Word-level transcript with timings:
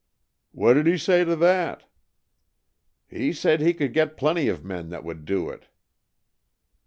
"What 0.51 0.73
did 0.73 0.87
he 0.87 0.97
say 0.97 1.23
to 1.25 1.35
that?" 1.35 1.83
"He 3.07 3.31
said 3.31 3.61
he 3.61 3.71
could 3.71 3.93
get 3.93 4.17
plenty 4.17 4.47
of 4.47 4.65
men 4.65 4.89
that 4.89 5.03
would 5.03 5.25
do 5.25 5.49
it." 5.51 5.67